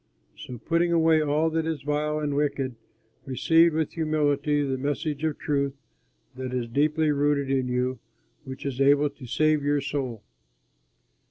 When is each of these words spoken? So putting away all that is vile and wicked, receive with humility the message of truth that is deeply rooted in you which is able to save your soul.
So 0.35 0.57
putting 0.57 0.91
away 0.91 1.21
all 1.21 1.51
that 1.51 1.67
is 1.67 1.83
vile 1.83 2.17
and 2.17 2.35
wicked, 2.35 2.73
receive 3.27 3.75
with 3.75 3.91
humility 3.93 4.63
the 4.63 4.79
message 4.79 5.23
of 5.23 5.37
truth 5.37 5.75
that 6.35 6.55
is 6.55 6.67
deeply 6.67 7.11
rooted 7.11 7.51
in 7.55 7.67
you 7.67 7.99
which 8.43 8.65
is 8.65 8.81
able 8.81 9.11
to 9.11 9.27
save 9.27 9.61
your 9.63 9.79
soul. 9.79 10.23